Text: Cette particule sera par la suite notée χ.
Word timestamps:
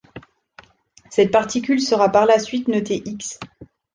Cette 1.11 1.29
particule 1.29 1.79
sera 1.79 2.09
par 2.11 2.25
la 2.25 2.39
suite 2.39 2.67
notée 2.69 3.03
χ. 3.05 3.37